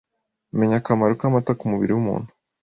[0.57, 2.29] Menya akamaro k’amata k’umubiri w’umuntu